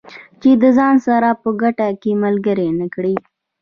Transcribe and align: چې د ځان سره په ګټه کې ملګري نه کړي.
چې 0.41 0.49
د 0.61 0.63
ځان 0.77 0.95
سره 1.07 1.29
په 1.43 1.49
ګټه 1.61 1.87
کې 2.01 2.11
ملګري 2.23 2.69
نه 2.79 2.87
کړي. 2.93 3.15